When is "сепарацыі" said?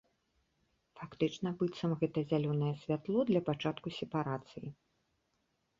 4.01-4.69